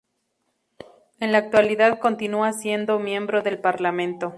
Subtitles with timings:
[1.19, 4.29] En la actualidad continúa siendo miembro del Parlamento.